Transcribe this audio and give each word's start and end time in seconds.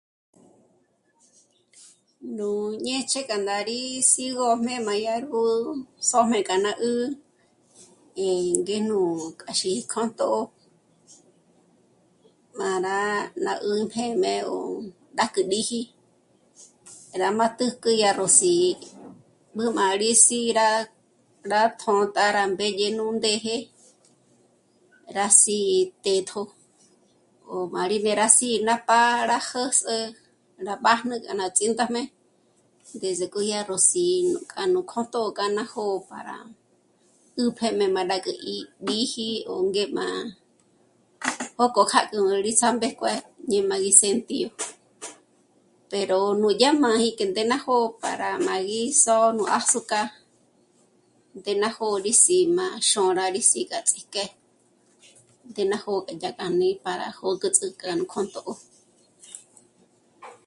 Nú 2.37 2.49
ñë̌ch'e 2.85 3.21
k'a 3.27 3.37
ndá 3.43 3.57
rí 3.69 3.79
sîgojmé 4.11 4.73
má 4.87 4.93
dyárgó 5.01 5.43
sójme 6.09 6.39
k'a 6.47 6.57
ná 6.65 6.71
'ä́'ä 6.85 6.97
eh... 8.25 8.49
ngéjnú 8.63 8.99
kjâxí 9.39 9.71
kjō̌tjō 9.91 10.31
má 12.57 12.69
rá 12.85 12.99
ná 13.45 13.53
'ǘmpjém'e 13.65 14.33
'ó 14.51 14.57
rájk'ü 15.17 15.41
ríji 15.51 15.81
rá 17.21 17.27
ma 17.37 17.47
tä́jk'ü 17.57 17.91
yá 18.01 18.09
ró 18.19 18.27
sí'i 18.39 18.69
mbǘm'âri 19.53 20.09
sí'i 20.25 20.51
rá... 20.59 20.69
rá 21.51 21.61
tjō̌tjā 21.79 22.25
rá 22.37 22.43
mbédye 22.53 22.87
nú 22.97 23.05
ndéje 23.17 23.57
rá 25.17 25.25
sí'i 25.41 25.77
tjḗ'ētjo 26.03 26.41
ngó 27.45 27.59
má 27.73 27.81
rí 27.91 27.97
né'e 28.05 28.15
rá 28.21 28.27
sí'i 28.37 28.55
ná 28.67 28.73
pá'a 28.87 29.27
rá 29.31 29.37
jǚs'ü 29.49 29.97
rá 30.65 30.73
mbájnü 30.79 31.15
k'a 31.23 31.33
rá 31.39 31.47
síjtajme 31.57 32.03
desde 33.01 33.25
k'o 33.33 33.39
yá 33.51 33.59
ró 33.69 33.77
sí'i 33.89 34.17
nú 34.27 34.39
k'a 34.51 34.63
ná 34.73 34.81
kjō̌jtjō 34.89 35.21
kja 35.37 35.45
ná 35.57 35.63
jó'o 35.71 35.97
para 36.09 36.37
'ä́pjém'e 36.43 37.85
má 37.95 38.01
'é'me 38.03 38.05
mbá 38.07 38.17
k'a 38.25 38.33
'íbiji 38.49 39.27
'ó 39.51 39.55
ngé'ma 39.71 40.05
jókò 41.57 41.81
jâk'ü 41.91 42.17
rí 42.45 42.51
ts'á 42.59 42.69
mbéjkue 42.77 43.13
dyé 43.49 43.59
má 43.69 43.75
gí 43.83 43.91
sentío 44.01 44.49
pero 45.91 46.19
nú 46.41 46.49
yá 46.61 46.69
máji 46.83 47.09
que 47.17 47.25
ndé 47.29 47.43
ná 47.51 47.57
jó'o 47.65 47.87
para 48.01 48.29
ma 48.47 48.55
gí 48.69 48.81
só'o 49.03 49.27
nú 49.37 49.43
ázucar, 49.57 50.07
ndé 51.37 51.51
na 51.61 51.69
jó'o 51.77 51.95
rí 52.05 52.13
sí'i 52.23 52.45
má 52.57 52.65
xôra 52.89 53.25
rí 53.35 53.41
sí'i 53.49 53.65
kja 53.71 53.79
ts'íjké 53.87 54.23
ndé 55.49 55.63
ná 55.71 55.77
jó'o 55.85 55.99
dyájka 56.21 56.45
mí 56.59 56.69
para 56.85 57.07
jö̌güts'akü 57.17 57.85
ná 57.99 58.05
kjō̌jtjō 58.11 58.45